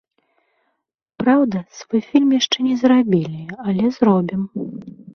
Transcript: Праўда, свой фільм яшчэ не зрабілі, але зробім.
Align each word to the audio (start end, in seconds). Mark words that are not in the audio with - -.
Праўда, 1.23 1.57
свой 1.83 2.01
фільм 2.09 2.29
яшчэ 2.39 2.57
не 2.71 2.75
зрабілі, 2.83 3.43
але 3.67 3.97
зробім. 4.03 4.41